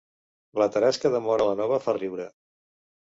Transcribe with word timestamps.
La 0.61 0.67
tarasca 0.75 1.11
de 1.15 1.21
Móra 1.27 1.47
la 1.49 1.59
Nova 1.63 1.81
fa 1.87 1.97
riure 1.99 2.27